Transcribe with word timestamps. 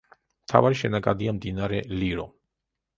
მთავარი 0.45 0.79
შენაკადია 0.79 1.37
მდინარე 1.37 1.85
ლირო. 1.95 2.29